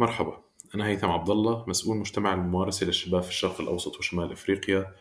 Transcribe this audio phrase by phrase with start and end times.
[0.00, 0.40] مرحبا
[0.74, 4.94] أنا هيثم عبد الله مسؤول مجتمع الممارسة للشباب في الشرق الأوسط وشمال أفريقيا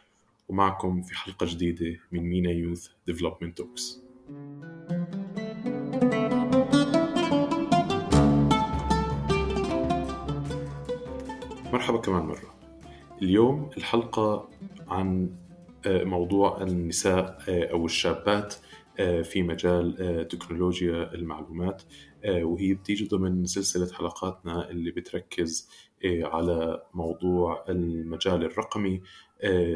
[0.49, 4.01] ومعكم في حلقة جديدة من MENA Youth Development Talks.
[11.73, 12.53] مرحبا كمان مرة.
[13.21, 14.49] اليوم الحلقة
[14.87, 15.29] عن
[15.85, 18.55] آه، موضوع النساء آه، أو الشابات
[19.23, 21.83] في مجال تكنولوجيا المعلومات
[22.27, 25.69] وهي بتيجي ضمن سلسلة حلقاتنا اللي بتركز
[26.05, 29.01] على موضوع المجال الرقمي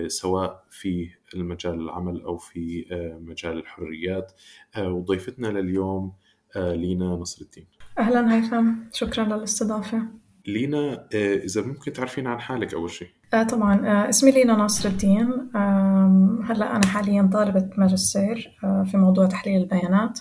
[0.07, 2.85] سواء في المجال العمل أو في
[3.21, 4.31] مجال الحريات.
[4.77, 6.13] وضيفتنا لليوم
[6.55, 7.65] لينا نصر الدين.
[7.99, 8.73] أهلا هيثم.
[8.93, 10.20] شكرا للاستضافة.
[10.47, 13.07] لينا إذا ممكن تعرفين عن حالك أول شيء.
[13.33, 18.97] آه طبعا آه اسمي لينا ناصر الدين آه هلأ أنا حاليا طالبة ماجستير آه في
[18.97, 20.19] موضوع تحليل البيانات.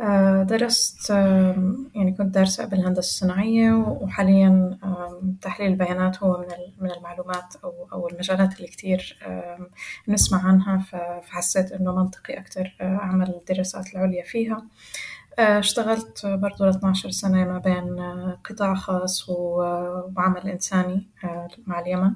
[0.00, 6.46] آه درست آه يعني كنت دارسة بالهندسة الصناعية وحاليا آه تحليل البيانات هو من
[6.80, 9.66] من المعلومات أو أو المجالات اللي كتير آه
[10.08, 10.78] نسمع عنها
[11.22, 14.56] فحسيت إنه منطقي أكتر آه أعمل الدراسات العليا فيها.
[14.56, 14.64] آه،
[15.38, 22.12] اشتغلت برضو لاتناشر سنة ما بين آه، قطاع خاص وعمل إنساني آه، مع اليمن.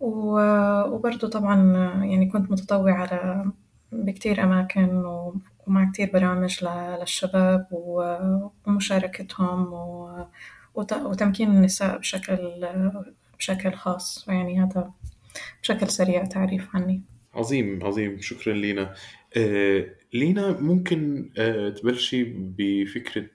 [0.00, 1.72] وبرضو طبعا
[2.04, 3.44] يعني كنت متطوعة
[3.92, 5.02] بكتير أماكن
[5.66, 7.66] ومع كتير برامج للشباب
[8.66, 9.72] ومشاركتهم
[10.74, 12.66] وتمكين النساء بشكل
[13.38, 14.24] بشكل خاص.
[14.28, 14.90] يعني هذا
[15.62, 17.02] بشكل سريع تعريف عني.
[17.34, 18.20] عظيم عظيم.
[18.20, 18.94] شكرا لينا.
[19.36, 23.26] آه لينا ممكن آه تبلشي بفكرة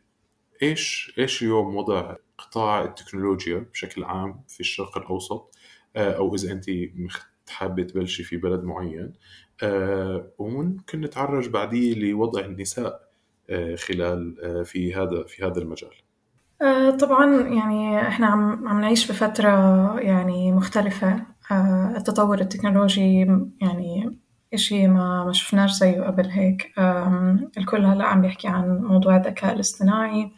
[0.63, 5.55] إيش إيش اليوم وضع قطاع التكنولوجيا بشكل عام في الشرق الأوسط؟
[5.95, 6.65] آه أو إذا انت
[7.49, 9.13] حابة تبلشي في بلد معين.
[9.63, 13.07] آه وممكن نتعرج بعديه لوضع النساء
[13.75, 15.91] خلال في هذا في هذا المجال.
[16.99, 19.49] طبعا يعني إحنا عم عم نعيش بفترة
[19.99, 21.25] يعني مختلفة.
[21.97, 23.27] التطور التكنولوجي
[23.61, 24.17] يعني
[24.53, 26.73] إشي ما ما شفناش زيه قبل هيك.
[27.57, 30.31] الكل هلأ عم بيحكي عن موضوع الذكاء الاصطناعي.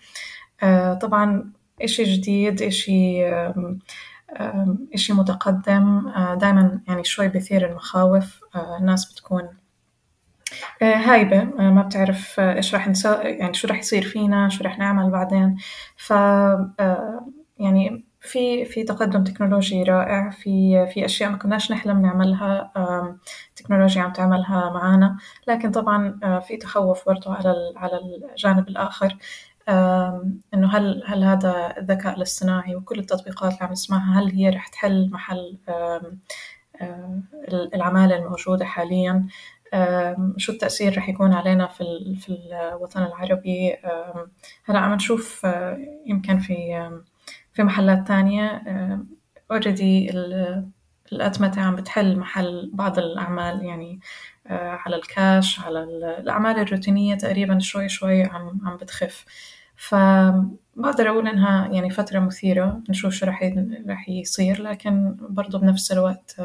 [0.64, 3.26] آه، طبعا إشي جديد إشي
[4.94, 6.12] إشي متقدم.
[6.42, 8.42] دائما يعني شوي بيثير المخاوف.
[8.80, 9.50] الناس بتكون
[10.82, 11.44] هايبة.
[11.44, 15.58] ما بتعرف إيش راح نسوي يعني شو راح يصير فينا شو راح نعمل بعدين.
[15.98, 16.14] ف
[17.60, 22.72] يعني في في تقدم تكنولوجي رائع في في أشياء ما كناش نحلم نعملها
[23.56, 28.00] تكنولوجيا عم تعملها معنا لكن طبعا في تخوف برضه على على
[28.32, 29.18] الجانب الآخر
[30.54, 35.10] إنه هل هل هذا الذكاء الاصطناعي وكل التطبيقات اللي عم نسمعها هل هي رح تحل
[35.12, 35.58] محل
[37.74, 39.28] العمالة الموجودة حاليا؟
[40.38, 43.76] شو التأثير رح يكون علينا في في الوطن العربي؟
[44.66, 45.48] هلأ عم نشوف
[46.06, 46.90] يمكن في
[47.60, 48.64] في محلات تانية
[49.52, 50.12] اوريدي
[51.12, 54.00] الأتمتة عم بتحل محل بعض الأعمال يعني
[54.50, 55.84] على الكاش على
[56.20, 59.26] الأعمال الروتينية تقريبا شوي شوي عم عم بتخف.
[59.76, 63.54] فبقدر أقول إنها يعني فترة مثيرة نشوف شو رح
[63.88, 66.36] رح يصير لكن برضه بنفس الوقت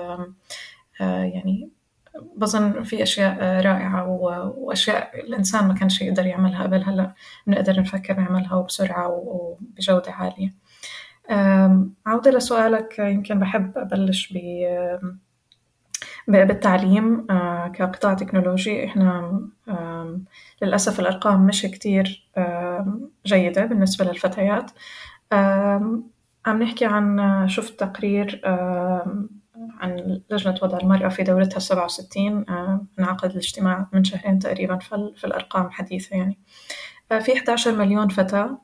[1.00, 1.68] يعني
[2.36, 4.08] بظن في أشياء رائعة
[4.56, 7.14] وأشياء الإنسان ما كانش يقدر يعملها قبل هلأ
[7.46, 10.63] بنقدر نفكر نعملها وبسرعة وبجودة عالية.
[12.06, 14.38] عودة لسؤالك يمكن بحب أبلش ب
[16.28, 17.26] بالتعليم
[17.74, 18.84] كقطاع تكنولوجي.
[18.84, 19.40] إحنا
[20.62, 22.28] للأسف الأرقام مش كتير
[23.26, 24.70] جيدة بالنسبة للفتيات.
[26.46, 28.40] عم نحكي عن شفت تقرير
[29.80, 32.44] عن لجنة وضع المرأة في دورتها السبعة وستين.
[32.98, 34.78] انعقد الاجتماع من شهرين تقريبا
[35.16, 36.38] في الأرقام حديثة يعني.
[37.20, 38.58] في 11 مليون فتاة.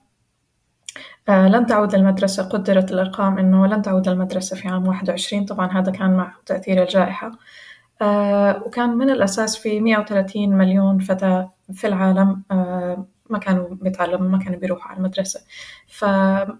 [1.48, 5.44] لن تعود للمدرسة قدرت الأرقام إنه لن تعود للمدرسة في عام واحد وعشرين.
[5.44, 7.30] طبعا هذا كان مع تأثير الجائحة.
[8.02, 14.28] آه، وكان من الأساس في مئة وثلاثين مليون فتاة في العالم آه، ما كانوا بيتعلموا
[14.28, 15.40] ما كانوا بيروحوا على المدرسة.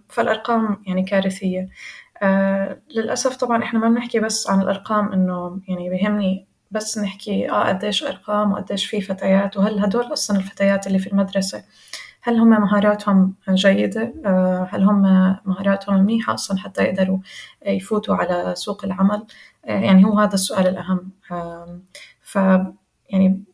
[0.08, 1.69] فالأرقام يعني كارثية.
[2.96, 8.02] للأسف طبعا إحنا ما بنحكي بس عن الأرقام إنه يعني بيهمني بس نحكي آه قديش
[8.05, 11.64] أرقام وقديش في فتيات وهل هدول أصلا الفتيات اللي في المدرسة؟
[12.22, 15.02] هل هم مهاراتهم جيدة؟ آه، هل هم
[15.44, 17.19] مهاراتهم منيحة أصلا حتى يقدروا
[17.67, 19.26] يفوتوا على سوق العمل؟
[19.64, 21.11] آه، يعني هو هذا السؤال الأهم
[22.20, 22.38] ف
[23.11, 23.44] يعني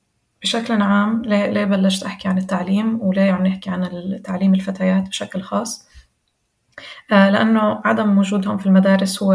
[0.42, 5.88] بشكل عام ليه بلشت أحكي عن التعليم وليه عم نحكي عن تعليم الفتيات بشكل خاص؟
[7.12, 9.32] آه، لأنه عدم وجودهم في المدارس هو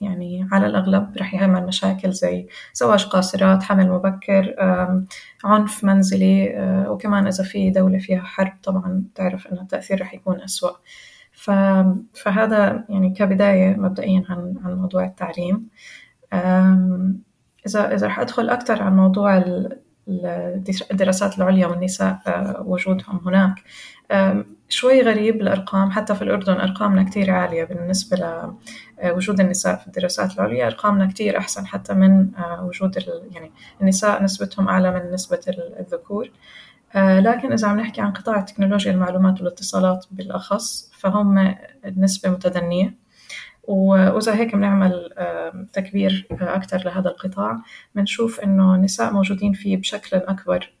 [0.00, 4.54] يعني على الأغلب رح يعمل مشاكل زي زواج قاصرات حمل مبكر
[5.44, 10.40] عنف منزلي آه، وكمان إذا في دولة فيها حرب طبعا تعرف إنه التأثير رح يكون
[10.40, 10.70] أسوأ.
[12.14, 15.68] فهذا يعني كبداية مبدئيا عن عن موضوع التعليم.
[17.66, 19.44] إذا إذا رح أدخل أكثر عن موضوع
[20.90, 23.54] الدراسات العليا والنساء آه، وجودهم هناك.
[24.72, 28.16] شوي غريب الأرقام حتى في الأردن أرقامنا كتير عالية بالنسبة
[29.02, 32.96] لوجود النساء في الدراسات العليا أرقامنا كتير أحسن حتى من آه، وجود
[33.30, 35.40] يعني النساء نسبتهم أعلى من نسبة
[35.80, 36.30] الذكور.
[36.94, 42.94] آه، لكن إذا عم نحكي عن قطاع تكنولوجيا المعلومات والاتصالات بالأخص فهم النسبة متدنية.
[43.64, 45.10] وإذا هيك بنعمل
[45.72, 47.60] تكبير آه، أكثر لهذا القطاع
[47.94, 50.72] بنشوف إنه النساء موجودين فيه بشكل أكبر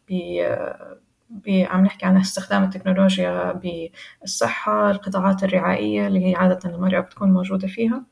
[1.48, 8.02] عم نحكي عن استخدام التكنولوجيا بالصحة القطاعات الرعائية اللي هي عادة المرأة بتكون موجودة فيها.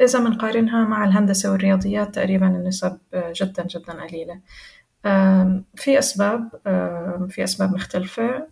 [0.00, 4.40] إذا بنقارنها مع الهندسة والرياضيات تقريبا النسب جدا جدا قليلة.
[5.74, 6.50] في أسباب
[7.30, 8.46] في أسباب مختلفة.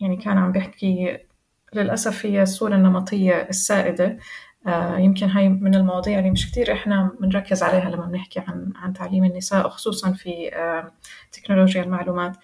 [0.00, 1.18] يعني كان عم بيحكي
[1.74, 4.18] للأسف هي الصورة النمطية السائدة.
[4.98, 9.24] يمكن هاي من المواضيع اللي مش كتير إحنا بنركز عليها لما بنحكي عن عن تعليم
[9.24, 10.50] النساء وخصوصا في
[11.32, 12.36] تكنولوجيا المعلومات.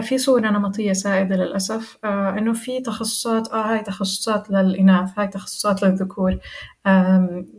[0.00, 6.38] في صورة نمطية سائدة للأسف إنه في تخصصات آه هاي تخصصات للإناث هاي تخصصات للذكور.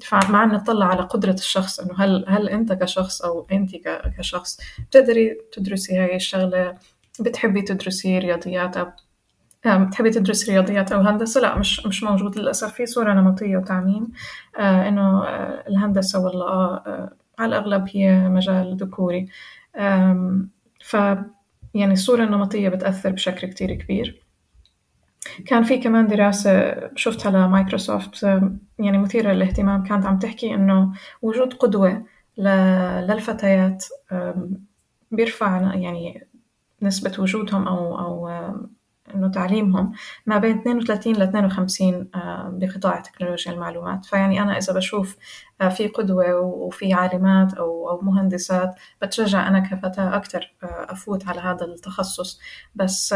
[0.02, 3.72] فمع نطلع على قدرة الشخص إنه هل هل أنت كشخص أو أنت
[4.18, 4.58] كشخص
[4.90, 6.74] بتقدري تدرسي هاي الشغلة؟
[7.20, 8.88] بتحبي تدرسي رياضيات أو
[9.66, 12.74] بتحبي تدرسي رياضيات أو هندسة؟ لا مش مش موجود للأسف.
[12.74, 14.08] في صورة نمطية وتعميم
[14.60, 19.28] آه إنه آه الهندسة والله آه على الأغلب هي مجال ذكوري.
[20.84, 20.96] ف
[21.78, 24.24] يعني الصورة النمطية بتأثر بشكل كتير كبير.
[25.46, 28.24] كان في كمان دراسة شفتها لمايكروسوفت
[28.80, 32.06] يعني مثيرة للاهتمام كانت عم تحكي إنه وجود قدوة
[32.38, 33.86] للفتيات
[35.12, 36.28] بيرفع يعني
[36.82, 38.30] نسبة وجودهم أو أو
[39.16, 39.92] إنه تعليمهم
[40.26, 44.06] ما بين 32 ل 52 آه، بقطاع تكنولوجيا المعلومات.
[44.06, 45.18] فيعني أنا إذا بشوف
[45.62, 51.42] آه، في قدوة وفي عالمات أو أو مهندسات بتشجع أنا كفتاة أكثر آه، أفوت على
[51.42, 52.40] هذا التخصص.
[52.76, 53.16] بس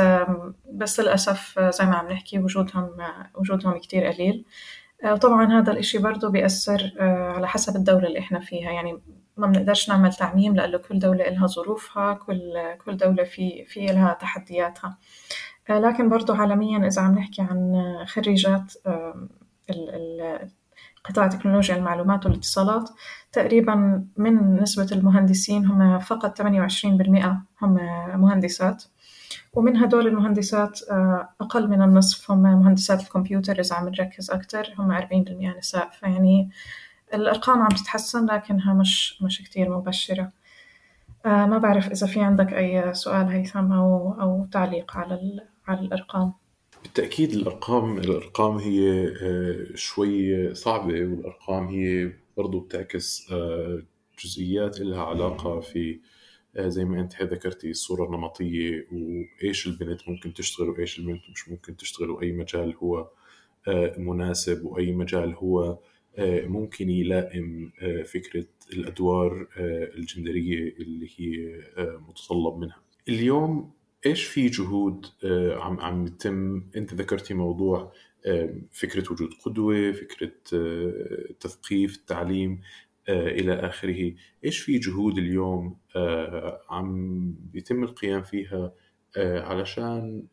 [0.73, 2.89] بس للأسف زي ما عم نحكي وجودهم
[3.35, 4.45] وجودهم كتير قليل.
[5.05, 6.93] وطبعا هذا الإشي برضه بيأثر
[7.35, 8.71] على حسب الدولة اللي إحنا فيها.
[8.71, 9.01] يعني
[9.37, 12.53] ما بنقدرش نعمل تعميم لأنه كل دولة إلها ظروفها كل
[12.85, 14.97] كل دولة في في إلها تحدياتها.
[15.69, 18.73] لكن برضو عالميا إذا عم نحكي عن خريجات
[21.03, 22.89] قطاع تكنولوجيا المعلومات والاتصالات
[23.31, 26.45] تقريبا من نسبة المهندسين هم فقط 28%
[27.61, 27.73] هم
[28.15, 28.83] مهندسات.
[29.53, 34.91] ومن هدول المهندسات آه، أقل من النصف هم مهندسات الكمبيوتر إذا عم نركز أكتر هم
[34.91, 35.89] 40% نساء.
[35.99, 36.49] فيعني
[37.13, 40.31] الأرقام عم تتحسن لكنها مش مش كتير مبشرة.
[41.25, 45.15] آه، ما بعرف إذا في عندك أي سؤال هيثم أو أو تعليق على
[45.71, 46.33] على الأرقام.
[46.83, 53.81] بالتأكيد الأرقام الأرقام هي آه، شوي صعبة والأرقام هي برضو بتعكس آه،
[54.23, 55.99] جزئيات لها علاقة في
[56.55, 61.77] آه، زي ما أنت ذكرتي الصورة النمطية وإيش البنت ممكن تشتغل وإيش البنت مش ممكن
[61.77, 63.09] تشتغل وأي مجال هو
[63.97, 65.79] مناسب وأي مجال هو
[66.19, 67.71] ممكن يلائم
[68.05, 69.47] فكرة الأدوار
[69.97, 71.61] الجندرية اللي هي
[72.07, 72.81] متطلب منها.
[73.09, 73.71] اليوم
[74.05, 77.93] إيش في جهود آه، عم عم يتم؟ أنت ذكرتي موضوع
[78.25, 82.61] آه، فكرة وجود قدوة فكرة آه، تثقيف التعليم
[83.09, 84.13] إلى آخره.
[84.45, 85.77] إيش في جهود اليوم
[86.69, 88.73] عم بيتم القيام فيها
[89.17, 90.23] علشان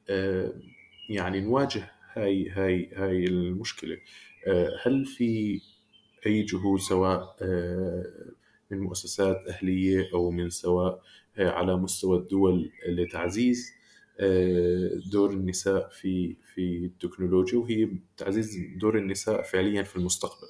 [1.08, 3.96] يعني نواجه هاي هاي هاي المشكلة؟
[4.82, 5.60] هل في
[6.26, 7.36] أي جهود سواء
[8.70, 11.02] من مؤسسات أهلية أو من سواء
[11.38, 13.78] على مستوى الدول لتعزيز
[14.20, 20.48] آه، دور النساء في في التكنولوجيا وهي تعزيز دور النساء فعليا في المستقبل.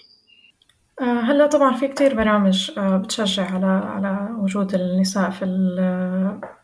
[1.01, 5.45] آه، هلأ طبعا في كتير برامج آه، بتشجع على على وجود النساء في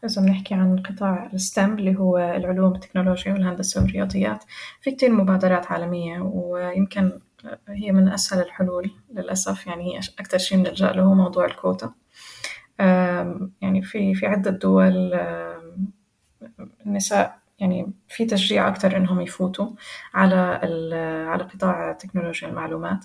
[0.04, 4.44] إذا بنحكي عن قطاع الستم اللي هو العلوم التكنولوجيا والهندسة والرياضيات.
[4.80, 7.12] في كتير مبادرات عالمية ويمكن
[7.68, 11.92] هي من أسهل الحلول للأسف يعني أكثر شيء بنلجأ له هو موضوع الكوتا.
[13.60, 15.14] يعني في في عدة دول
[16.86, 19.70] النساء يعني في تشجيع أكثر إنهم يفوتوا
[20.14, 20.36] على
[21.28, 23.04] على قطاع تكنولوجيا المعلومات.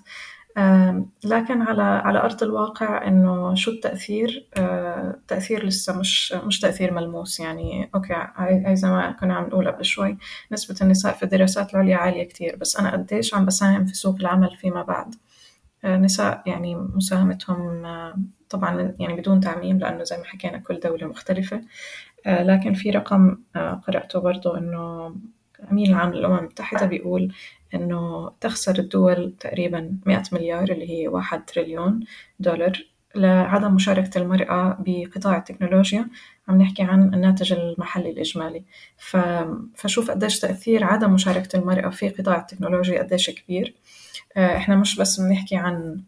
[1.26, 7.40] لكن على على أرض الواقع إنه شو التأثير؟ التأثير لسه مش مش تأثير ملموس.
[7.40, 10.18] يعني أوكي هاي زي ما كنا عم نقول قبل شوي
[10.52, 14.56] نسبة النساء في الدراسات العليا عالية كتير بس أنا قديش عم بساهم في سوق العمل
[14.56, 15.16] فيما بعد.
[15.86, 17.84] نساء يعني مساهمتهم
[18.50, 21.62] طبعا يعني بدون تعميم لأنه زي ما حكينا كل دولة مختلفة.
[22.28, 23.38] لكن في رقم
[23.88, 25.16] قرأته برضو إنه
[25.60, 27.34] الأمين العام للأمم المتحدة بيقول
[27.74, 32.00] إنه تخسر الدول تقريبا 100 مليار اللي هي واحد تريليون
[32.40, 36.08] دولار لعدم مشاركة المرأة بقطاع التكنولوجيا.
[36.48, 38.64] عم نحكي عن الناتج المحلي الإجمالي.
[39.76, 43.76] فشوف قديش تأثير عدم مشاركة المرأة في قطاع التكنولوجيا قديش كبير.
[44.38, 46.02] آه، إحنا مش بس بنحكي عن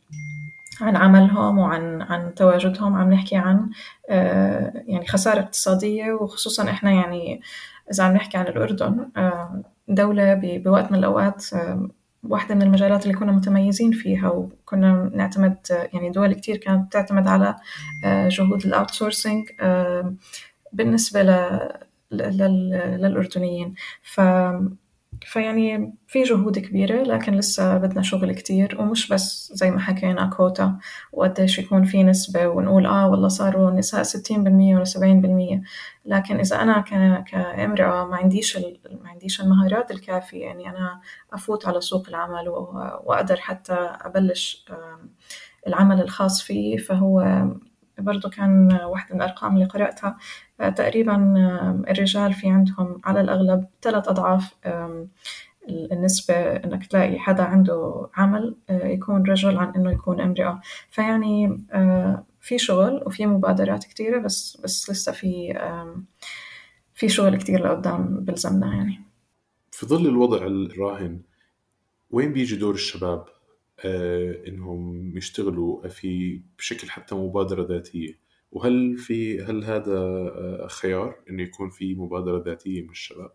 [0.82, 3.70] عن عملهم وعن عن تواجدهم عم نحكي عن
[4.10, 7.42] آه، يعني خسارة اقتصادية وخصوصا إحنا يعني
[7.92, 11.46] إذا عم نحكي عن الأردن آه، دولة بوقت من الأوقات
[12.24, 15.58] واحدة من المجالات اللي كنا متميزين فيها وكنا نعتمد
[15.94, 17.56] يعني دول كتير كانت تعتمد على
[18.06, 20.14] جهود ال outsourcing آه،
[20.74, 21.24] بالنسبة
[22.12, 23.76] للأردنيين.
[24.02, 24.22] ف
[25.26, 30.78] فيعني في جهود كبيرة لكن لسه بدنا شغل كتير ومش بس زي ما حكينا كوتا
[31.12, 35.62] وقديش يكون في نسبة ونقول آه والله صاروا النساء ستين بالمية ولا سبعين بالمية.
[36.06, 36.82] لكن إذا أنا
[37.22, 38.58] كامرأة ما عنديش
[39.04, 41.02] ما عنديش المهارات الكافية يعني أنا
[41.34, 42.50] أفوت على سوق العمل
[43.04, 44.66] وأقدر حتى أبلش
[45.68, 47.46] العمل الخاص فيه فهو
[47.98, 50.18] برضو كان واحدة من الأرقام اللي قرأتها.
[50.70, 51.34] تقريبا
[51.90, 54.56] الرجال في عندهم على الأغلب ثلاث أضعاف
[55.70, 60.62] النسبة إنك تلاقي حدا عنده عمل يكون رجل عن إنه يكون امرأة.
[60.90, 61.66] فيعني
[62.42, 65.54] في شغل وفي مبادرات كتيرة بس بس لسه في
[66.96, 69.02] في شغل كتير لقدام بلزمنا يعني.
[69.72, 71.22] في ظل الوضع الراهن
[72.12, 73.26] وين بيجي دور الشباب؟
[73.86, 78.18] آه، إنهم يشتغلوا في بشكل حتى مبادرة ذاتية.
[78.52, 83.32] وهل في هل هذا آه، خيار انه يكون في مبادرة ذاتية من الشباب؟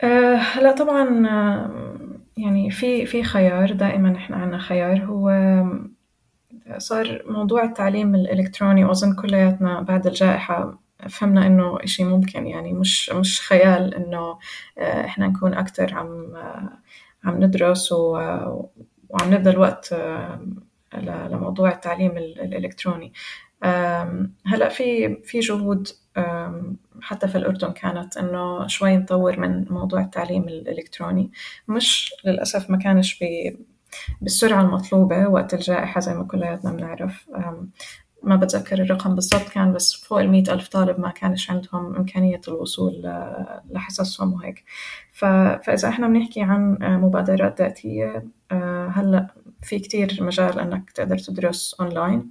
[0.00, 1.98] أه لا طبعا آه،
[2.36, 3.72] يعني في في خيار.
[3.72, 5.04] دائما إحنا عندنا خيار.
[5.04, 5.30] هو
[6.78, 12.46] صار موضوع التعليم الإلكتروني وأظن كلياتنا بعد الجائحة فهمنا إنه إشي ممكن.
[12.46, 14.38] يعني مش مش خيال إنه
[14.78, 16.32] إحنا نكون أكثر عم
[17.24, 18.70] عم ندرس وعم
[19.30, 19.94] نبذل وقت
[21.02, 23.12] لموضوع التعليم الإلكتروني.
[24.46, 25.88] هلا في في جهود
[27.02, 31.32] حتى في الأردن كانت إنه شوي نطور من موضوع التعليم الإلكتروني.
[31.68, 33.24] مش للأسف ما كانش
[34.20, 37.26] بالسرعة المطلوبة وقت الجائحة زي ما كلياتنا بنعرف.
[38.22, 43.12] ما بتذكر الرقم بالضبط كان بس فوق المئة ألف طالب ما كانش عندهم إمكانية الوصول
[43.70, 44.64] لحصصهم وهيك.
[45.12, 49.26] فإذا إحنا بنحكي عن مبادرات ذاتية آه، هلأ
[49.62, 52.30] في كتير مجال إنك تقدر تدرس أونلاين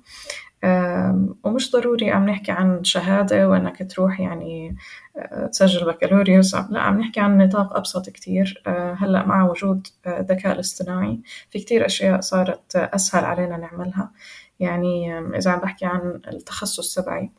[1.43, 4.75] ومش ضروري عم نحكي عن شهادة وإنك تروح يعني
[5.17, 6.55] آه، تسجل بكالوريوس.
[6.55, 8.63] لا عم نحكي عن نطاق أبسط كتير.
[8.67, 14.11] آه، هلأ مع وجود الذكاء الاصطناعي في كتير أشياء صارت أسهل علينا نعملها.
[14.59, 17.31] يعني إذا عم بحكي عن التخصص تبعي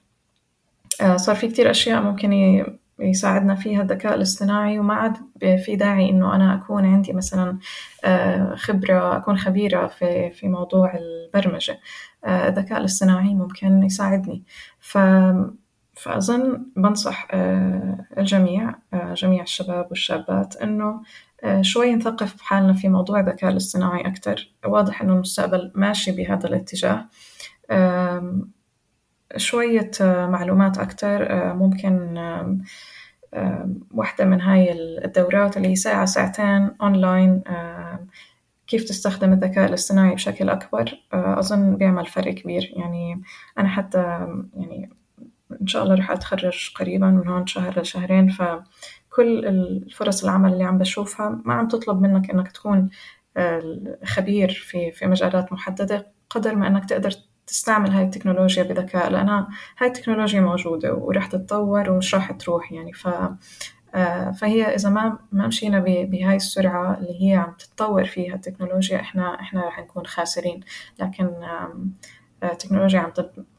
[1.00, 2.33] آه، صار في كتير أشياء ممكن
[3.00, 5.16] يساعدنا فيها الذكاء الاصطناعي وما عاد
[5.64, 7.59] في داعي إنه أنا أكون عندي مثلا
[8.04, 11.80] آه، خبرة أكون خبيرة في في موضوع البرمجة.
[12.25, 14.45] آه، الذكاء الاصطناعي ممكن يساعدني.
[14.80, 14.99] ف
[15.95, 17.28] فأظن بنصح
[18.19, 21.02] الجميع جميع الشباب والشابات إنه
[21.45, 24.52] آه، شوي نثقف حالنا في موضوع الذكاء الاصطناعي أكتر.
[24.64, 27.07] واضح إنه المستقبل ماشي بهذا الاتجاه.
[29.37, 32.18] شوية آه، معلومات أكتر آه، ممكن
[33.94, 34.72] واحدة من هاي
[35.04, 37.42] الدورات اللي هي ساعة ساعتين أونلاين
[38.66, 42.72] كيف تستخدم الذكاء الاصطناعي بشكل أكبر أظن بيعمل فرق كبير.
[42.76, 43.22] يعني
[43.58, 43.99] أنا حتى
[44.56, 44.90] يعني
[45.62, 48.42] إن شاء الله رح أتخرج قريبا من هون شهر لشهرين ف
[49.10, 52.90] كل الفرص العمل اللي عم بشوفها ما عم تطلب منك إنك تكون
[53.37, 57.12] آه، خبير في في مجالات محددة قدر ما إنك تقدر
[57.50, 62.92] تستعمل هاي التكنولوجيا بذكاء لأنها هاي التكنولوجيا موجودة ورح تتطور ومش راح تروح يعني.
[62.92, 63.09] ف
[63.95, 69.40] آه، فهي إذا ما ما مشينا بهاي السرعة اللي هي عم تتطور فيها التكنولوجيا إحنا
[69.40, 70.61] إحنا رح نكون خاسرين.
[70.99, 71.90] لكن آه،
[72.42, 73.12] التكنولوجيا عم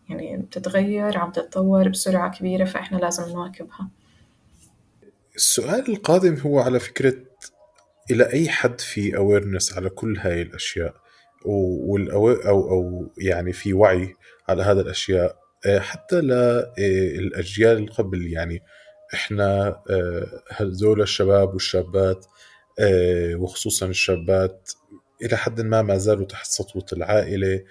[0.09, 3.89] يعني بتتغير عم تتطور بسرعة كبيرة فإحنا لازم نواكبها.
[5.35, 7.13] السؤال القادم هو على فكرة
[8.11, 10.95] إلى أي حد في awareness على كل هاي الأشياء؟
[11.45, 14.15] والأو أو أو يعني في وعي
[14.49, 18.33] على هذا الأشياء آه، حتى للأجيال اللي قبل.
[18.33, 18.61] يعني
[19.13, 22.25] إحنا آه، هذول الشباب والشابات
[22.79, 24.71] آه، وخصوصا الشابات
[25.21, 27.63] إلى حد ما ما زالوا تحت سطوة العائلة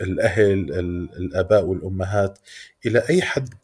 [0.00, 0.70] الأهل
[1.18, 2.38] الآباء والأمهات
[2.86, 3.54] إلى أي حد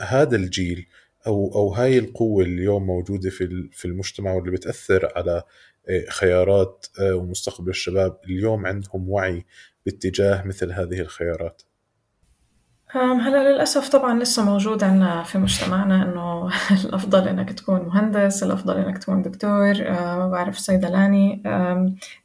[0.00, 0.86] هذا الجيل
[1.26, 5.42] أو أو هاي اللي اليوم موجودة في في المجتمع واللي بتأثر على آه،
[6.08, 8.16] خيارات آه، ومستقبل الشباب.
[8.24, 9.44] اليوم عندهم وعي
[9.86, 11.62] باتجاه مثل هذه الخيارات.
[12.90, 16.50] هلا للأسف طبعا لسه موجود عنا في مجتمعنا إنه
[16.84, 21.42] الأفضل إنك تكون مهندس، الأفضل إنك تكون دكتور، ما بعرف صيدلاني،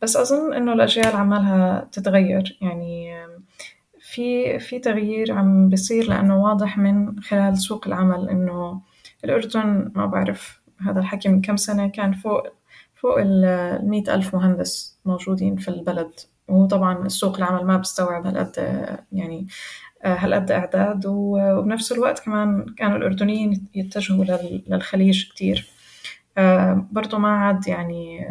[0.02, 2.58] بس أظن إنه الأجيال عمالها تتغير.
[2.62, 3.14] يعني
[4.00, 8.82] في في تغيير عم بيصير لأنه واضح من خلال سوق العمل إنه
[9.26, 12.48] الأردن ما بعرف هذا الحكي من كم سنة كان فوق
[13.04, 16.12] فوق المئة ألف مهندس موجودين في البلد.
[16.48, 18.58] وطبعا سوق العمل ما بيستوعب هالقد
[19.12, 19.48] يعني
[20.04, 21.06] هالقد إعداد.
[21.06, 24.26] وبنفس الوقت كمان كانوا الأردنيين يتجهوا
[24.68, 25.70] للخليج كتير.
[26.92, 28.28] برضو ما عاد يعني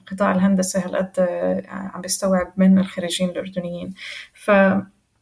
[0.00, 1.20] القطاع الهندسي هالقد
[1.68, 3.94] عم بيستوعب من الخريجين الأردنيين.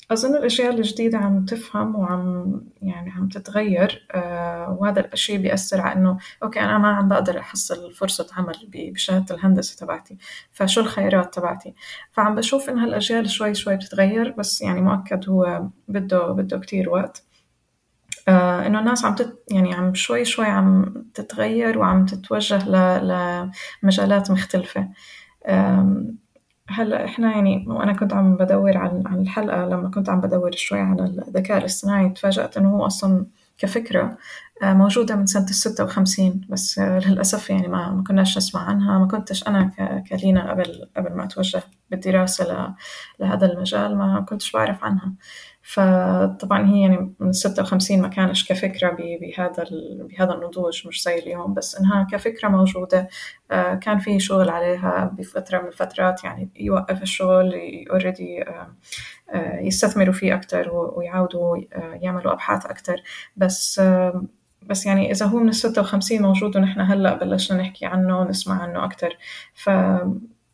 [0.09, 4.07] فأظن الأجيال الجديدة عم تفهم وعم يعني عم تتغير
[4.69, 9.77] وهذا الشيء بيأثر على إنه أوكي أنا ما عم بقدر أحصل فرصة عمل بشهادة الهندسة
[9.77, 10.17] تبعتي
[10.53, 11.75] فشو الخيارات تبعتي؟
[12.13, 17.25] فعم بشوف إن هالأجيال شوي شوي بتتغير بس يعني مؤكد هو بده بده كتير وقت.
[18.29, 22.69] إنه الناس عم تت يعني عم شوي شوي عم تتغير وعم تتوجه
[23.83, 24.89] لمجالات مختلفة.
[26.69, 30.81] هلا إحنا يعني وأنا كنت عم بدور عن عن الحلقة لما كنت عم بدور شوي
[30.81, 33.27] عن الذكاء الاصطناعي تفاجأت إنه هو أصلا
[33.59, 34.19] كفكرة
[34.63, 38.99] موجودة من سنة الستة وخمسين بس للأسف يعني ما ما كناش نسمع عنها.
[38.99, 39.73] ما كنتش أنا
[40.11, 42.75] كلينا قبل قبل ما أتوجه بالدراسة
[43.21, 45.13] لهذا المجال ما كنتش بعرف عنها.
[45.69, 49.67] فطبعا هي يعني من ستة وخمسين ما كانش كفكرة بهذا
[50.01, 53.09] بهذا النضوج مش زي اليوم بس إنها كفكرة موجودة.
[53.81, 57.55] كان في شغل عليها بفترة من الفترات يعني يوقف الشغل
[57.91, 58.45] already
[59.61, 61.57] يستثمروا فيه أكتر ويعودوا
[62.03, 62.97] يعملوا أبحاث أكتر.
[63.37, 63.81] بس
[64.63, 68.85] بس يعني إذا هو من الستة وخمسين موجود ونحن هلأ بلشنا نحكي عنه ونسمع عنه
[68.85, 69.17] أكتر.
[69.55, 69.71] ف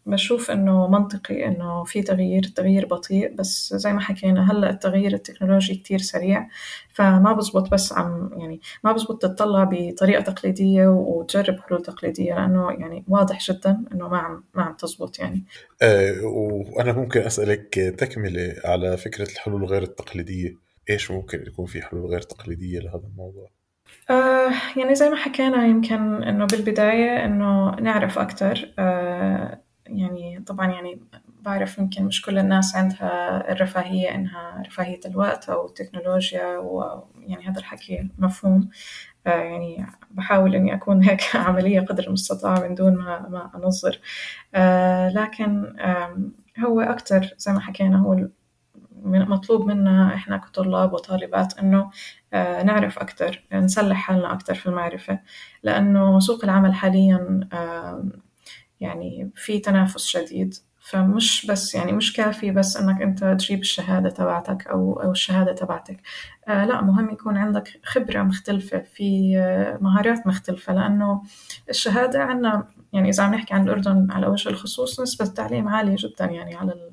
[0.06, 5.75] بشوف إنه منطقي إنه في تغيير التغيير بطيء بس زي ما حكينا هلأ التغيير التكنولوجي
[5.75, 6.49] كتير سريع
[6.95, 13.04] فما بزبط بس عم يعني ما بزبط تطلع بطريقة تقليدية وتجرب حلول تقليدية لأنه يعني
[13.08, 15.45] واضح جدا إنه ما عم ما عم تزبط يعني
[15.82, 22.10] أه وأنا ممكن أسألك تكملة على فكرة الحلول غير التقليدية إيش ممكن يكون في حلول
[22.10, 23.50] غير تقليدية لهذا الموضوع؟
[24.10, 31.00] آه يعني زي ما حكينا يمكن إنه بالبداية إنه نعرف أكتر آه يعني طبعا يعني
[31.42, 38.10] بعرف يمكن مش كل الناس عندها الرفاهية إنها رفاهية الوقت أو التكنولوجيا ويعني هذا الحكي
[38.18, 38.68] مفهوم.
[39.26, 44.00] يعني بحاول إني أكون هيك عملية قدر المستطاع من دون ما ما أنظر.
[45.14, 45.76] لكن
[46.58, 48.28] هو أكتر زي ما حكينا هو
[49.04, 51.90] مطلوب منا إحنا كطلاب وطالبات إنه
[52.64, 55.20] نعرف أكتر نسلح حالنا أكتر في المعرفة.
[55.62, 57.49] لأنه سوق العمل حاليا
[58.80, 64.67] يعني في تنافس شديد فمش بس يعني مش كافي بس إنك أنت تجيب الشهادة تبعتك
[64.67, 66.00] أو أو الشهادة تبعتك
[66.49, 69.37] آه لا مهم يكون عندك خبرة مختلفة في
[69.80, 71.23] مهارات مختلفة لأنه
[71.71, 76.25] الشهادة عندنا يعني إذا عم نحكي عن الأردن على وجه الخصوص نسبة التعليم عالية جدا
[76.25, 76.91] يعني على.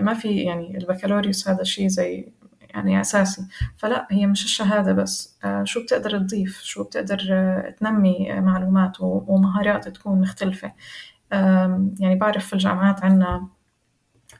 [0.00, 2.32] ما في يعني البكالوريوس هذا شيء زي
[2.74, 3.42] يعني أساسي.
[3.76, 5.38] فلا هي مش الشهادة بس.
[5.64, 7.18] شو بتقدر تضيف؟ شو بتقدر
[7.80, 10.72] تنمي معلومات ومهارات تكون مختلفة؟
[12.00, 13.48] يعني بعرف في الجامعات عنا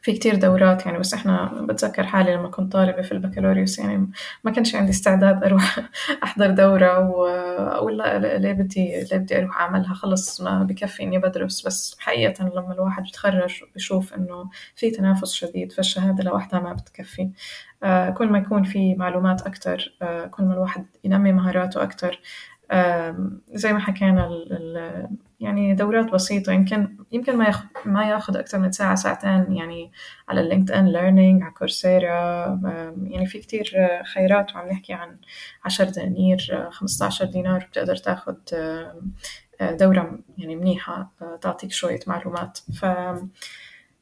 [0.04, 4.10] في كتير دورات يعني بس إحنا بتذكر حالي لما كنت طالبة في البكالوريوس يعني
[4.44, 5.78] ما كانش عندي استعداد أروح
[6.24, 11.66] أحضر دورة واقول لا ليه بدي ليه بدي أروح أعملها خلص ما بكفي إني بدرس.
[11.66, 17.30] بس حقيقة لما الواحد بيتخرج بشوف إنه في تنافس شديد فالشهادة لوحدها ما بتكفي.
[18.14, 19.94] كل ما يكون في معلومات أكتر
[20.30, 22.20] كل ما الواحد ينمي مهاراته أكتر
[23.54, 24.30] زي ما حكينا
[25.40, 26.52] يعني دورات بسيطة.
[26.52, 29.92] يمكن يمكن ما ياخذ ما ياخذ أكثر من ساعة ساعتين يعني
[30.28, 32.60] على ال LinkedIn Learning على Coursera
[33.02, 33.72] يعني في كتير
[34.14, 35.16] خيارات وعم نحكي عن
[35.64, 38.34] عشر دنانير 15 دينار بتقدر تاخذ
[39.60, 41.10] دورة يعني منيحة
[41.40, 42.58] تعطيك شوية معلومات.
[42.58, 42.84] ف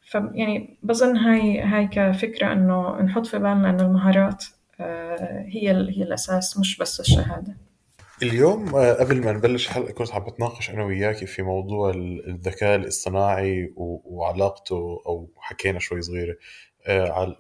[0.01, 4.45] فيعني بظن هاي هاي كفكرة إنه نحط في بالنا إنه المهارات
[4.81, 7.57] هي هي الأساس مش بس الشهادة.
[8.23, 11.91] اليوم قبل ما نبلش حلقة كنت عم بتناقش أنا وياكي في موضوع
[12.27, 16.37] الذكاء الاصطناعي وعلاقته أو حكينا شوي صغيرة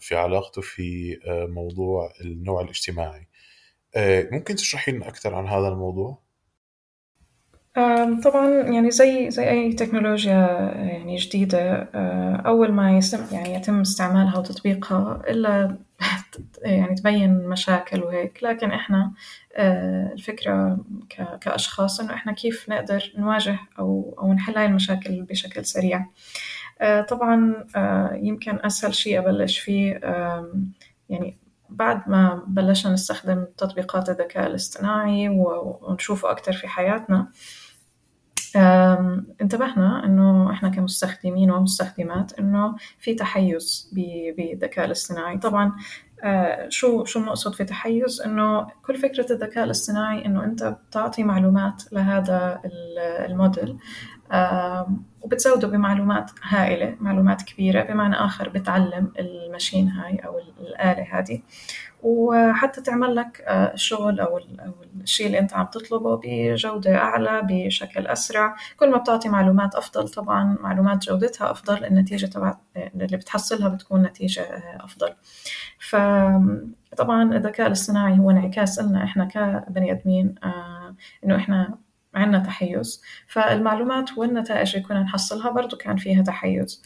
[0.01, 1.18] في علاقته في
[1.49, 3.29] موضوع النوع الاجتماعي
[4.33, 6.23] ممكن تشرحي لنا أكثر عن هذا الموضوع؟
[8.25, 10.33] طبعا يعني زي زي أي تكنولوجيا
[10.75, 11.83] يعني جديدة
[12.47, 15.79] أول ما يتم يعني يتم استعمالها وتطبيقها إلا
[16.62, 18.38] يعني تبين مشاكل وهيك.
[18.43, 19.12] لكن إحنا
[20.12, 20.85] الفكرة
[21.41, 26.07] كأشخاص إنه إحنا كيف نقدر نواجه أو أو نحل هاي المشاكل بشكل سريع.
[27.09, 27.65] طبعا
[28.12, 30.01] يمكن أسهل شيء أبلش فيه
[31.09, 31.37] يعني
[31.71, 37.29] بعد ما بلشنا نستخدم تطبيقات الذكاء الاصطناعي ونشوفه أكتر في حياتنا
[39.41, 43.91] انتبهنا إنه إحنا كمستخدمين ومستخدمات إنه في تحيز
[44.37, 45.38] بالذكاء الاصطناعي.
[45.38, 45.73] طبعا
[46.25, 51.83] آه، شو شو بنقصد في تحيز؟ إنه كل فكرة الذكاء الاصطناعي إنه أنت بتعطي معلومات
[51.93, 52.61] لهذا
[53.27, 53.77] الموديل.
[55.23, 61.42] وبتزوده بمعلومات هائلة معلومات كبيرة بمعنى آخر بتعلم الماشين هاي أو الآلة هذه.
[62.03, 64.40] وحتى تعمل لك آه، الشغل أو
[65.01, 68.57] الشيء اللي أنت عم تطلبه بجودة أعلى بشكل أسرع.
[68.77, 74.42] كل ما بتعطي معلومات أفضل طبعا معلومات جودتها أفضل النتيجة تبع اللي بتحصلها بتكون نتيجة
[74.42, 75.14] آه، أفضل.
[75.79, 81.79] فطبعا الذكاء الاصطناعي هو انعكاس لنا إحنا كبني آدمين آه، إنه إحنا
[82.14, 83.03] عندنا تحيز.
[83.27, 86.83] فالمعلومات والنتائج اللي كنا نحصلها برضو كان فيها تحيز.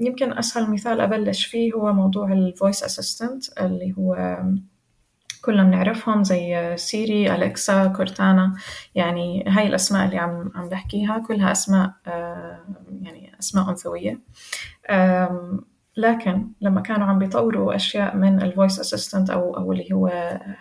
[0.00, 4.38] يمكن أسهل مثال أبلش فيه هو موضوع ال voice assistant اللي هو
[5.42, 8.54] كلنا بنعرفهم زي Siri، Alexa، Cortana.
[8.94, 11.92] يعني هاي الأسماء اللي عم عم بحكيها كلها أسماء
[13.02, 14.20] يعني أسماء أنثوية.
[15.96, 20.06] لكن لما كانوا عم بيطوروا أشياء من ال voice assistant أو أو اللي هو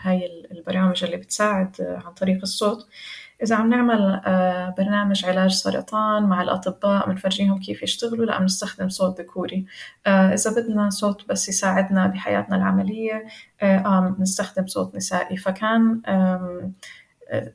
[0.02, 2.88] هاي البرامج اللي بتساعد عن طريق الصوت
[3.44, 9.22] إذا عم نعمل آه، برنامج علاج سرطان مع الأطباء بنفرجيهم كيف يشتغلوا لا بنستخدم صوت
[9.22, 9.66] ذكوري.
[10.08, 13.26] آه، إذا بدنا صوت بس يساعدنا بحياتنا العملية
[13.62, 15.38] آه بنستخدم صوت نسائي.
[15.38, 16.02] فكان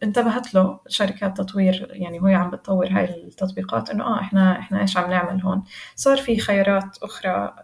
[0.03, 4.96] انتبهت له شركات تطوير يعني وهي عم بتطور هاي التطبيقات إنه آه إحنا إحنا إيش
[4.96, 5.62] عم نعمل هون؟
[5.96, 7.55] صار في خيارات أخرى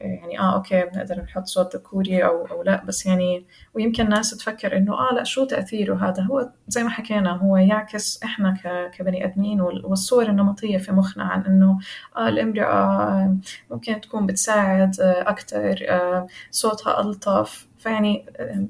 [0.00, 4.76] يعني آه أوكي بنقدر نحط صوت ذكوري أو أو لا بس يعني ويمكن ناس تفكر
[4.76, 8.58] إنه آه لا شو تأثيره هذا؟ هو زي ما حكينا هو يعكس إحنا
[8.94, 11.78] كبني آدمين والصور النمطية في مخنا عن إنه
[12.16, 13.36] آه الامرأة
[13.70, 18.26] ممكن تكون بتساعد أكثر آه صوتها ألطف فيعني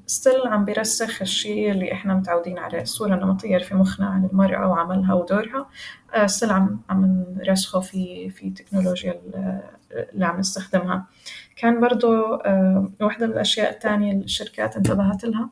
[0.07, 5.15] still عم بيرسخ الشيء اللي إحنا متعودين عليه الصورة النمطية في مخنا عن المرأة وعملها
[5.15, 5.69] ودورها
[6.27, 9.21] still عم عم نرسخه في في تكنولوجيا
[10.13, 11.07] اللي عم نستخدمها.
[11.57, 15.51] كان برضو آه، واحدة من الأشياء الثانية الشركات انتبهت لها.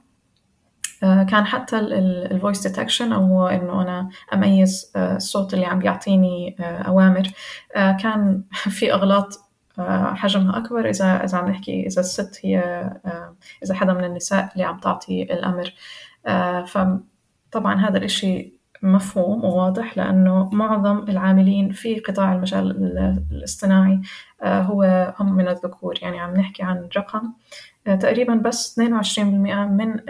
[1.02, 6.56] آه، كان حتى ال voice detection أو إنه أنا أميز آه، الصوت اللي عم بيعطيني
[6.60, 7.30] أوامر.
[7.74, 8.44] كان
[8.78, 9.51] في أغلاط
[10.14, 10.88] حجمها أكبر.
[10.88, 12.58] إذا إذا عم نحكي إذا الست هي
[13.64, 15.74] إذا حدا من النساء اللي عم تعطي الأمر.
[16.66, 22.70] فطبعا هذا الإشي مفهوم وواضح لأنه معظم العاملين في قطاع المجال
[23.32, 24.00] الاصطناعي
[24.42, 25.98] آه، هو هم من الذكور.
[26.02, 27.32] يعني عم نحكي عن رقم
[27.86, 30.00] آه، تقريبا بس 22% من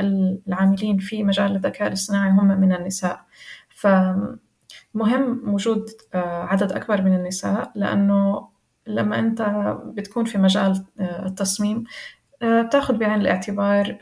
[0.48, 3.20] العاملين في مجال الذكاء الاصطناعي هم من النساء.
[3.68, 8.48] فمهم وجود آه، عدد أكبر من النساء لأنه
[8.86, 9.42] لما أنت
[9.84, 11.84] بتكون في مجال التصميم
[12.42, 13.98] بتاخذ بعين الاعتبار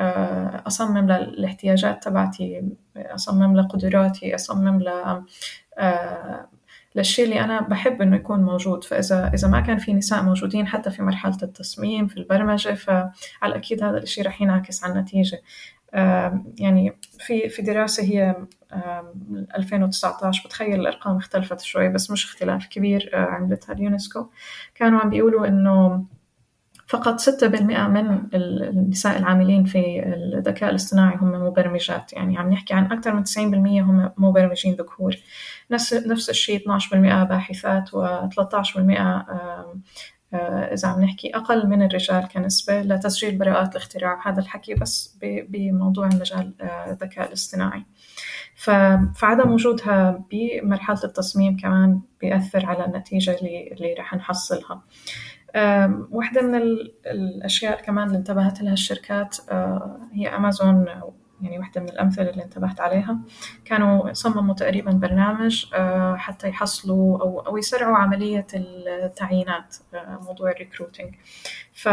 [0.67, 2.63] أصمم للاحتياجات تبعتي
[2.97, 5.23] أصمم لقدراتي أصمم ل
[6.97, 8.85] للشيء اللي أنا بحب إنه يكون موجود.
[8.85, 13.13] فإذا إذا ما كان في نساء موجودين حتى في مرحلة التصميم في البرمجة فعلى
[13.45, 15.43] الأكيد هذا الشيء رح ينعكس على النتيجة.
[16.59, 18.37] يعني في في دراسة هي
[19.57, 24.27] 2019 بتخيل الأرقام اختلفت شوي بس مش اختلاف كبير عملتها اليونسكو.
[24.75, 26.05] كانوا عم بيقولوا إنه
[26.87, 32.13] فقط 6% من النساء العاملين في الذكاء الاصطناعي هم مبرمجات.
[32.13, 35.17] يعني عم نحكي عن أكثر من 90% هم مبرمجين ذكور.
[35.71, 37.95] نفس نفس الشيء 12% باحثات و13%
[40.35, 44.29] إذا عم نحكي أقل من الرجال كنسبة لتسجيل براءات الاختراع.
[44.29, 47.85] هذا الحكي بس بموضوع المجال آه، الذكاء الاصطناعي.
[49.15, 54.83] فعدم وجودها بمرحلة التصميم كمان بيأثر على النتيجة اللي, اللي رح نحصلها.
[56.11, 56.55] واحدة من
[57.07, 60.87] الأشياء كمان اللي انتبهت لها الشركات آه، هي أمازون
[61.43, 63.19] يعني واحدة من الأمثلة اللي انتبهت عليها.
[63.65, 71.15] كانوا صمموا تقريبا برنامج آه، حتى يحصلوا أو أو يسرعوا عملية التعيينات آه، موضوع الريكروتينج.
[71.73, 71.89] ف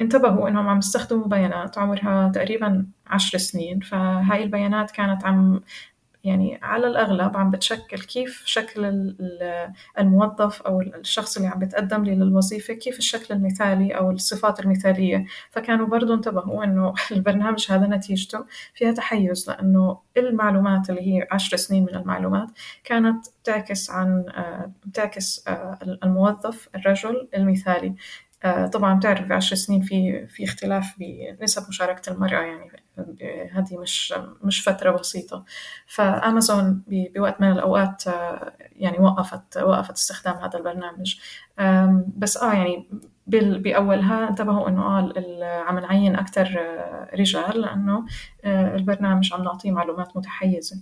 [0.00, 3.80] انتبهوا إنهم عم يستخدموا بيانات عمرها تقريبا عشر سنين.
[3.80, 5.60] فهاي البيانات كانت عم
[6.24, 9.12] يعني على الأغلب عم بتشكل كيف شكل
[9.98, 15.26] الموظف أو الشخص اللي عم بيتقدم لي للوظيفة كيف الشكل المثالي أو الصفات المثالية.
[15.50, 21.82] فكانوا برضو انتبهوا إنه البرنامج هذا نتيجته فيها تحيز لأنه المعلومات اللي هي عشر سنين
[21.82, 22.48] من المعلومات
[22.84, 24.24] كانت تعكس عن
[24.94, 25.44] تعكس
[26.02, 27.94] الموظف الرجل المثالي.
[28.72, 32.72] طبعا بتعرف بعشر سنين في في اختلاف بنسب مشاركة المرأة يعني
[33.52, 35.44] هذه مش مش فترة بسيطة.
[35.86, 38.04] فأمازون بوقت من الأوقات
[38.76, 41.20] يعني وقفت وقفت استخدام هذا البرنامج.
[42.16, 42.88] بس آه يعني
[43.26, 46.60] بأولها انتبهوا إنه آه عم نعين أكثر
[47.14, 48.04] رجال لأنه
[48.44, 50.76] البرنامج عم نعطيه معلومات متحيزة.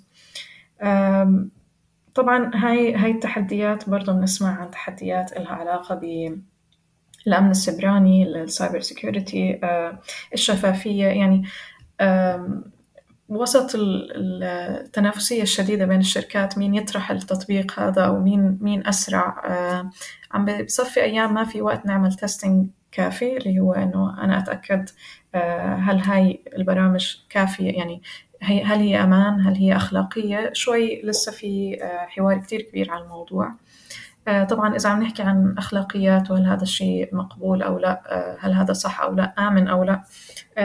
[2.14, 5.94] طبعا هاي هاي التحديات برضه بنسمع عن تحديات إلها علاقة
[7.26, 9.60] بالأمن السبراني ال cybersecurity
[10.34, 11.44] الشفافية يعني
[13.28, 19.42] وسط التنافسية الشديدة بين الشركات مين يطرح التطبيق هذا ومين مين أسرع
[20.32, 24.88] عم بصفي أيام ما في وقت نعمل testing كافي اللي هو إنه أنا أتأكد
[25.78, 28.02] هل هاي البرامج كافية يعني
[28.42, 31.78] هل هي أمان هل هي أخلاقية؟ شوي لسه في
[32.08, 33.54] حوار كتير كبير على الموضوع.
[34.26, 38.02] طبعا إذا عم نحكي عن أخلاقيات وهل هذا الشيء مقبول أو لا؟
[38.40, 40.02] هل هذا صح أو لا؟ آمن أو لا؟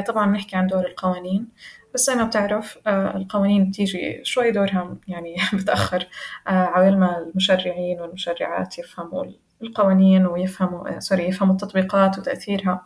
[0.07, 1.47] طبعا نحكي عن دور القوانين.
[1.93, 6.07] بس زي ما بتعرف القوانين بتيجي شوي دورها يعني متأخر.
[6.47, 9.25] عويل ما المشرعين والمشرعات يفهموا
[9.61, 12.85] القوانين ويفهموا سوري يفهموا التطبيقات وتأثيرها.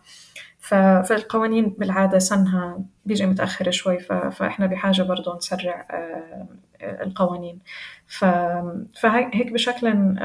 [0.59, 5.87] فالقوانين بالعادة سنها بيجي متأخر شوي فإحنا بحاجة برضو نسرع
[6.81, 7.59] القوانين.
[9.01, 10.15] فهيك بشكل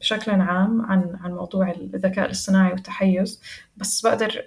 [0.00, 3.42] بشكل عام عن عن موضوع الذكاء الاصطناعي والتحيز.
[3.76, 4.44] بس بقدر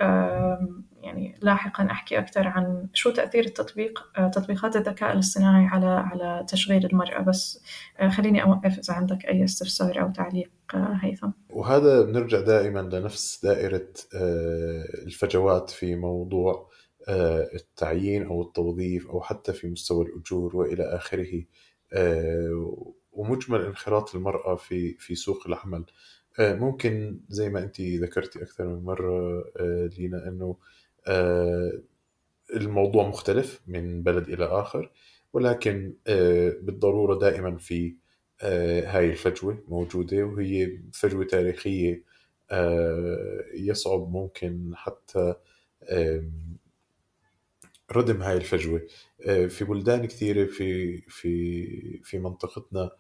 [1.02, 7.22] يعني لاحقا أحكي أكثر عن شو تأثير التطبيق تطبيقات الذكاء الاصطناعي على على تشغيل المرأة.
[7.22, 7.64] بس
[8.10, 11.30] خليني أوقف إذا عندك أي استفسار أو تعليق هيثم.
[11.50, 13.88] وهذا بنرجع دائما لنفس دائرة
[15.06, 16.71] الفجوات في موضوع
[17.10, 21.44] التعيين أو التوظيف أو حتى في مستوى الأجور وإلى آخره.
[23.14, 25.86] ومجمل انخراط المرأة في في سوق العمل.
[26.40, 29.44] ممكن زي ما انت ذكرتي أكثر من مرة
[29.98, 30.58] لينا أنه
[32.56, 34.92] الموضوع مختلف من بلد إلى آخر
[35.34, 35.94] ولكن
[36.62, 37.96] بالضرورة دائما في
[38.86, 42.04] هاي الفجوة موجودة وهي فجوة تاريخية
[43.54, 45.36] يصعب ممكن حتى
[47.92, 48.82] ردم هاي الفجوة.
[49.48, 52.92] في بلدان كثيرة في في في منطقتنا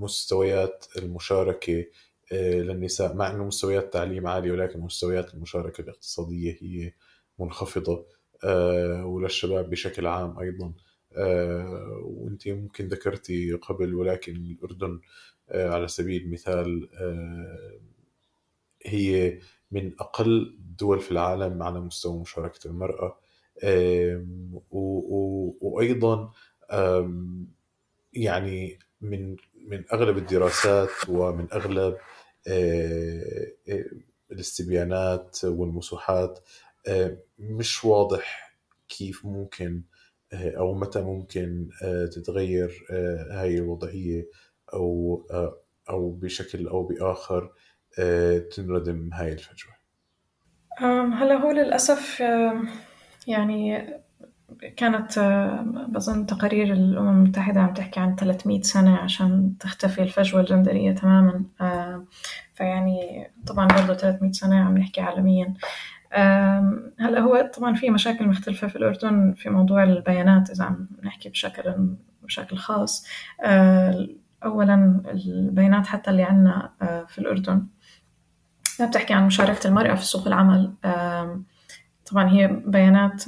[0.00, 1.84] مستويات المشاركة
[2.32, 6.92] للنساء مع أنه مستويات تعليم عالية ولكن مستويات المشاركة الاقتصادية هي
[7.38, 8.06] منخفضة
[9.04, 10.72] وللشباب بشكل عام أيضا.
[12.02, 15.00] وأنت ممكن ذكرتي قبل ولكن الأردن
[15.50, 16.88] على سبيل المثال
[18.86, 19.38] هي
[19.70, 23.18] من أقل الدول في العالم على مستوى مشاركة المرأة.
[25.60, 26.32] وأيضا
[28.12, 29.36] يعني من
[29.68, 31.96] من أغلب الدراسات ومن أغلب
[34.32, 36.38] الاستبيانات والمسوحات
[37.38, 38.56] مش واضح
[38.88, 39.82] كيف ممكن
[40.32, 41.68] أو متى ممكن
[42.12, 42.86] تتغير
[43.30, 44.28] هاي الوضعية
[44.74, 45.22] أو
[45.90, 47.52] أو بشكل أو بآخر
[48.50, 49.72] تنردم هاي الفجوة.
[51.14, 52.22] هلا هو للأسف
[53.26, 53.86] يعني
[54.76, 55.18] كانت
[55.88, 61.44] بظن تقارير الأمم المتحدة عم تحكي عن 300 سنة عشان تختفي الفجوة الجندرية تماما.
[62.54, 65.54] فيعني طبعا برضه 300 سنة عم نحكي عالميا.
[67.00, 71.74] هلأ هو طبعا في مشاكل مختلفة في الأردن في موضوع البيانات إذا عم نحكي بشكل
[72.22, 73.06] بشكل خاص.
[74.44, 76.70] أولا البيانات حتى اللي عنا
[77.08, 77.66] في الأردن.
[78.80, 80.72] ما بتحكي عن مشاركة المرأة في سوق العمل.
[82.10, 83.24] طبعا هي بيانات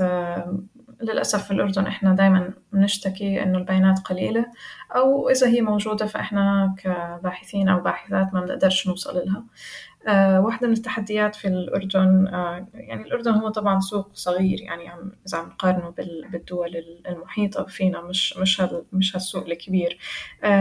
[1.01, 4.47] للأسف في الأردن إحنا دايما بنشتكي إنه البيانات قليلة
[4.97, 9.45] أو إذا هي موجودة فإحنا كباحثين أو باحثات ما بنقدرش نوصل لها.
[10.41, 12.27] واحدة من التحديات في الأردن
[12.75, 14.83] يعني الأردن هو طبعا سوق صغير يعني
[15.29, 15.95] إذا عم نقارنه
[16.33, 19.99] بالدول المحيطة فينا مش مش هال مش هالسوق الكبير.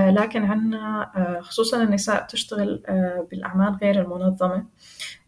[0.10, 2.84] لكن عنا خصوصا النساء بتشتغل
[3.32, 4.66] بالأعمال غير المنظمة.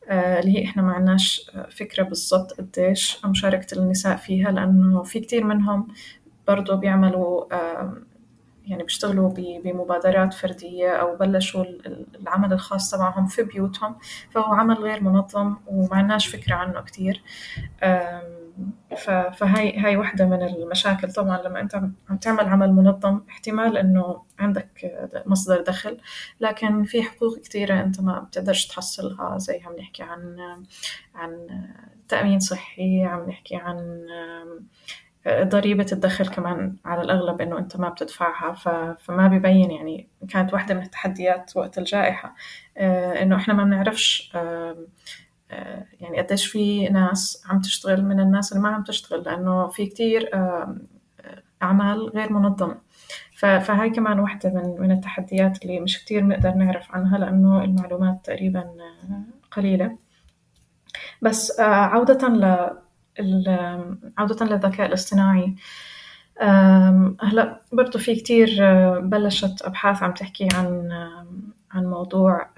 [0.10, 5.88] اللي هي إحنا ما عندناش فكرة بالضبط قديش مشاركة النساء فيها لأنه في كتير منهم
[6.48, 7.46] برضو بيعملوا
[8.68, 9.30] يعني بيشتغلوا
[9.64, 11.64] بمبادرات فردية أو بلشوا
[12.22, 13.96] العمل الخاص تبعهم في بيوتهم
[14.32, 17.22] فهو عمل غير منظم وما عندناش فكرة عنه كتير.
[19.34, 21.12] فهي هاي وحدة من المشاكل.
[21.12, 21.76] طبعا لما أنت
[22.10, 24.70] عم تعمل عمل منظم احتمال إنه عندك
[25.26, 25.98] مصدر دخل
[26.40, 29.38] لكن في حقوق كثيرة أنت ما بتقدرش تحصلها.
[29.38, 30.38] زي عم نحكي عن
[31.16, 31.48] عن
[32.08, 34.06] تأمين صحي عم نحكي عن
[35.28, 38.54] ضريبة الدخل كمان على الأغلب إنه أنت ما بتدفعها.
[38.94, 42.36] فما ببين يعني كانت واحدة من التحديات وقت الجائحة.
[42.78, 44.34] إنه إحنا ما بنعرفش
[46.00, 50.30] يعني قديش في ناس عم تشتغل من الناس اللي ما عم تشتغل لأنه في كتير
[51.64, 52.78] أعمال غير منظمة.
[53.38, 58.70] فهاي كمان واحدة من من التحديات اللي مش كتير بنقدر نعرف عنها لأنه المعلومات تقريبا
[59.52, 59.98] قليلة.
[61.22, 62.68] بس عودة ل
[64.18, 65.56] عودة للذكاء الاصطناعي
[67.30, 68.50] هلا برضو في كتير
[69.00, 70.90] بلشت أبحاث عم تحكي عن
[71.72, 72.50] عن موضوع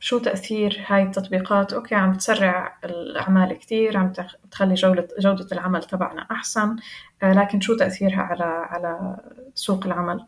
[0.00, 1.72] شو تأثير هاي التطبيقات.
[1.72, 4.12] أوكي عم تسرع الأعمال كتير عم
[4.50, 6.76] تخلي جودة جودة العمل تبعنا أحسن
[7.22, 9.16] لكن شو تأثيرها على على
[9.54, 10.26] سوق العمل؟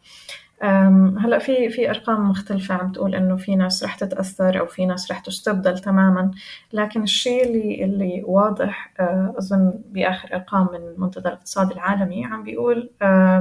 [1.19, 5.11] هلا في في أرقام مختلفة عم تقول إنه في ناس رح تتأثر أو في ناس
[5.11, 6.31] رح تستبدل تماما،
[6.73, 8.93] لكن الشيء اللي اللي واضح
[9.39, 12.91] أظن بآخر أرقام من المنتدى الاقتصادي العالمي عم بيقول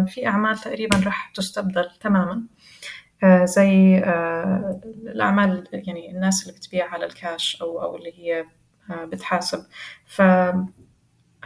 [0.07, 2.43] في أعمال تقريبا رح تستبدل تماما
[3.43, 3.97] زي
[5.05, 8.45] الأعمال يعني الناس اللي بتبيع على الكاش أو أو اللي هي
[9.05, 9.59] بتحاسب.
[10.05, 10.21] ف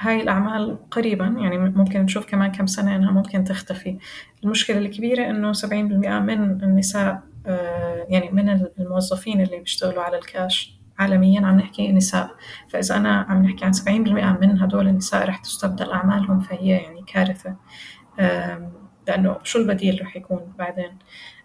[0.01, 3.97] هاي الأعمال قريبا يعني ممكن نشوف كمان كم سنة إنها ممكن تختفي.
[4.43, 7.21] المشكلة الكبيرة إنه سبعين بالمئة من النساء
[8.09, 12.31] يعني من الموظفين اللي بيشتغلوا على الكاش عالميا عم نحكي نساء.
[12.69, 17.03] فإذا أنا عم نحكي عن سبعين بالمئة من هدول النساء رح تستبدل أعمالهم فهي يعني
[17.07, 17.55] كارثة.
[19.07, 20.97] لأنه شو البديل رح يكون بعدين؟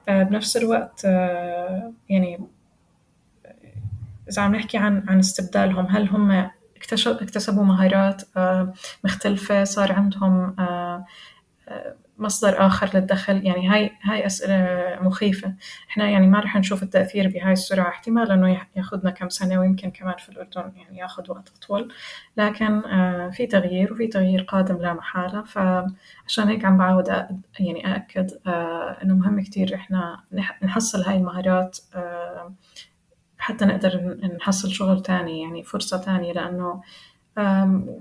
[0.09, 1.05] بنفس الوقت
[2.09, 2.41] يعني
[4.31, 6.51] إذا عم نحكي عن عن استبدالهم هل هم
[6.93, 8.73] اكتسبوا مهارات آه،
[9.05, 11.05] مختلفة صار عندهم آه،
[11.69, 13.47] آه، مصدر آخر للدخل.
[13.47, 15.55] يعني هاي هاي أسئلة مخيفة.
[15.91, 17.89] إحنا يعني ما رح نشوف التأثير بهاي السرعة.
[17.89, 21.93] احتمال إنه ياخذنا كم سنة ويمكن كمان في الأردن يعني ياخذ وقت أطول.
[22.37, 22.81] لكن
[23.33, 25.43] في تغيير وفي تغيير قادم لا محالة.
[25.43, 27.09] فعشان هيك عم بعود
[27.61, 28.31] يعني أأكد
[29.03, 30.21] إنه مهم كتير إحنا
[30.63, 31.79] نحصل هاي المهارات
[33.47, 36.83] حتى نقدر نحصل شغل تاني يعني فرصة تانية لأنه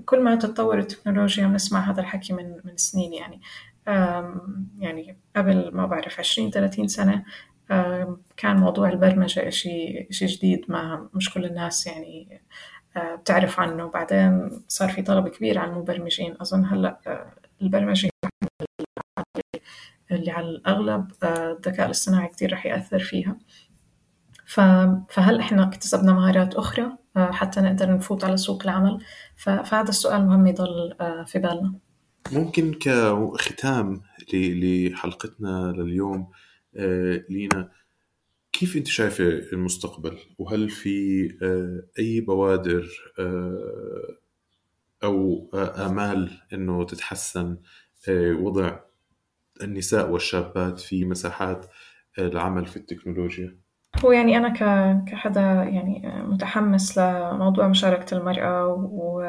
[0.04, 3.40] كل ما تتطور التكنولوجيا بنسمع هذا الحكي من من سنين يعني
[4.78, 7.24] يعني قبل ما بعرف عشرين ثلاثين سنة
[8.36, 12.40] كان موضوع البرمجة إشي إشي جديد ما مش كل الناس يعني
[12.96, 13.86] بتعرف عنه.
[13.90, 16.36] بعدين صار في طلب كبير على المبرمجين.
[16.40, 17.26] أظن هلأ
[17.62, 18.10] البرمجة
[20.10, 23.36] اللي على الأغلب الذكاء الاصطناعي كتير رح يأثر فيها.
[24.46, 29.04] فهل إحنا اكتسبنا مهارات أخرى آه، حتى نقدر نفوت على سوق العمل؟
[29.36, 31.74] فهذا السؤال مهم يضل آه، في بالنا.
[32.32, 36.30] ممكن كختام لحلقتنا لليوم
[36.76, 37.70] آه، لينا
[38.52, 41.28] كيف أنت شايفة المستقبل؟ وهل في
[41.98, 42.86] أي بوادر
[45.04, 47.56] أو آمال إنه تتحسن
[48.10, 48.78] وضع
[49.62, 51.66] النساء والشابات في مساحات
[52.18, 53.65] العمل في التكنولوجيا؟
[54.04, 54.48] هو يعني أنا
[55.10, 59.22] كحدا يعني متحمس لموضوع مشاركة المرأة و...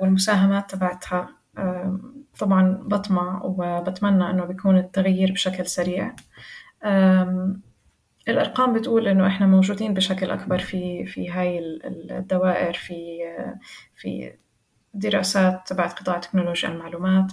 [0.00, 1.28] والمساهمات تبعتها.
[2.38, 6.16] طبعا بطمع وبتمنى إنه بيكون التغيير بشكل سريع.
[8.28, 13.18] الأرقام بتقول إنه إحنا موجودين بشكل أكبر في في هاي الدوائر في
[13.94, 14.32] في
[14.94, 17.32] دراسات تبعت قطاع تكنولوجيا المعلومات.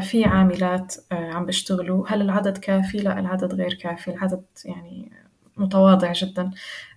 [0.00, 2.04] في عاملات آه، عم بيشتغلوا.
[2.08, 4.10] هل العدد كافي؟ لا العدد غير كافي.
[4.10, 5.12] العدد يعني
[5.56, 6.50] متواضع جدا.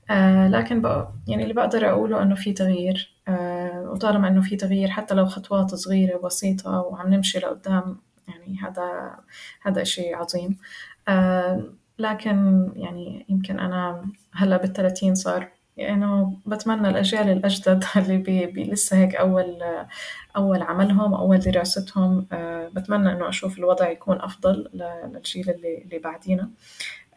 [0.09, 0.83] آه، لكن
[1.27, 3.11] يعني اللي بقدر أقوله إنه في تغيير.
[3.75, 9.15] وطالما إنه في تغيير حتى لو خطوات صغيرة بسيطة وعم نمشي لقدام يعني هذا
[9.61, 10.57] هذا إشي عظيم.
[11.99, 18.97] لكن يعني يمكن أنا هلأ بالثلاثين صار يعني بتمنى الأجيال الأجدد اللي بي بي لسه
[18.97, 19.63] هيك أول
[20.35, 22.27] أول عملهم أول دراستهم.
[22.31, 26.49] آه، بتمنى إنه أشوف الوضع يكون أفضل للجيل اللي اللي بعدينا.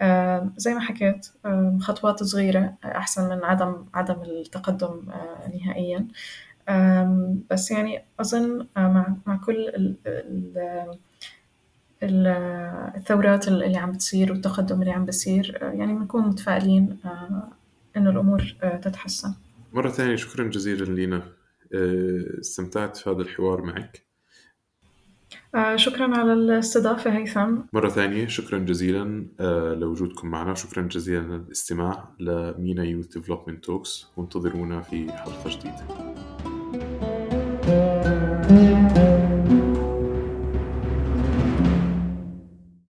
[0.00, 5.02] آه، زي ما حكيت آه، خطوات صغيرة أحسن من عدم عدم التقدم
[5.54, 6.08] نهائيا.
[7.50, 9.96] بس يعني أظن مع مع كل
[12.02, 16.98] الثورات اللي عم بتصير والتقدم اللي عم بصير يعني بنكون متفائلين
[17.96, 19.34] إنه الأمور آه، تتحسن.
[19.72, 21.22] مرة ثانية شكرا جزيلا لينا.
[21.74, 24.04] آه، استمتعت في هذا الحوار معك.
[25.54, 27.56] آه، شكرا على الاستضافة هيثم.
[27.72, 29.26] مرة ثانية شكرا جزيلا
[29.74, 30.54] لوجودكم معنا.
[30.54, 36.14] شكرا جزيلا للاستماع ل MENA Youth Development Talks وانتظرونا في حلقة جديدة.